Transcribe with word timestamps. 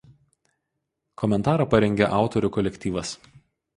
Komentarą 1.23 1.67
parengė 1.75 2.09
autorių 2.23 2.51
kolektyvas. 2.59 3.13